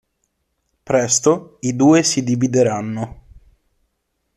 Presto, 0.83 1.57
i 1.59 1.75
due 1.75 2.01
si 2.01 2.23
divideranno. 2.23 3.23